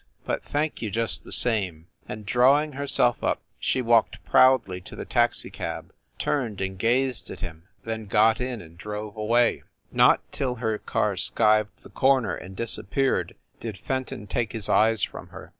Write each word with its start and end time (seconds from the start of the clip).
But 0.25 0.43
thank 0.43 0.81
you 0.81 0.89
just 0.89 1.23
the 1.23 1.31
same." 1.31 1.85
And, 2.09 2.25
drawing 2.25 2.71
herself 2.71 3.23
up, 3.23 3.39
she 3.59 3.83
walked 3.83 4.25
proudly 4.25 4.81
to 4.81 4.95
the 4.95 5.05
taxi 5.05 5.51
cab, 5.51 5.93
turned 6.17 6.59
and 6.59 6.79
gazed 6.79 7.29
at 7.29 7.41
him, 7.41 7.65
then 7.85 8.07
got 8.07 8.41
in 8.41 8.61
and 8.63 8.79
drove 8.79 9.15
away. 9.15 9.61
WYCHERLEY 9.61 9.61
COURT 9.61 9.93
241 9.95 10.07
Not 10.07 10.31
till 10.31 10.55
her 10.55 10.77
car 10.79 11.13
skived 11.17 11.83
the 11.83 11.89
corner 11.91 12.33
and 12.33 12.57
disap 12.57 12.89
peared 12.89 13.35
did 13.59 13.77
Fenton 13.77 14.25
take 14.25 14.53
his 14.53 14.67
eyes 14.67 15.03
from 15.03 15.27
her. 15.27 15.49